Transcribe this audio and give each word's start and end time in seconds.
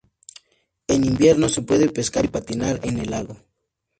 En 0.87 1.03
invierno 1.05 1.47
se 1.47 1.61
puede 1.61 1.87
pescar 1.91 2.25
y 2.25 2.29
patinar 2.29 2.79
en 2.81 2.97
el 2.97 3.11
lago. 3.11 3.37